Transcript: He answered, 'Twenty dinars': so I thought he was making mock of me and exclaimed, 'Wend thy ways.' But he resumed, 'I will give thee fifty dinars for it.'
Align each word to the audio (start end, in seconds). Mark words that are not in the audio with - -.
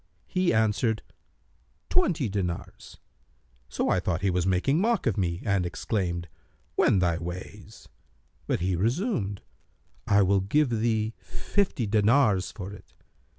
He 0.25 0.51
answered, 0.51 1.03
'Twenty 1.91 2.27
dinars': 2.27 2.97
so 3.69 3.87
I 3.89 3.99
thought 3.99 4.23
he 4.23 4.31
was 4.31 4.47
making 4.47 4.81
mock 4.81 5.05
of 5.05 5.15
me 5.15 5.43
and 5.45 5.63
exclaimed, 5.63 6.27
'Wend 6.75 7.03
thy 7.03 7.19
ways.' 7.19 7.87
But 8.47 8.61
he 8.61 8.75
resumed, 8.75 9.43
'I 10.07 10.23
will 10.23 10.41
give 10.41 10.71
thee 10.71 11.13
fifty 11.21 11.85
dinars 11.85 12.51
for 12.51 12.73
it.' 12.73 12.95